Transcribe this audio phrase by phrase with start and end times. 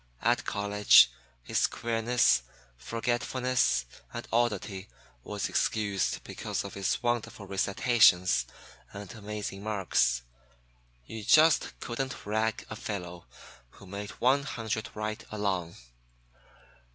[0.23, 1.11] At college
[1.43, 2.41] his queerness,
[2.75, 4.89] forgetfulness and oddity
[5.23, 8.47] was excused because of his wonderful recitations
[8.93, 10.23] and amazing marks.
[11.05, 13.27] You just couldn't rag a fellow
[13.73, 15.75] who made one hundred right along.